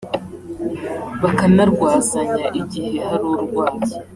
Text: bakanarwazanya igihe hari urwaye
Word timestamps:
bakanarwazanya 1.21 2.45
igihe 2.61 2.95
hari 3.07 3.25
urwaye 3.35 3.91